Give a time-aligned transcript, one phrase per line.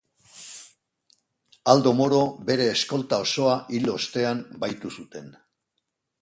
[1.73, 5.31] Aldo Moro bere eskolta osoa hil ostean bahitu zuten.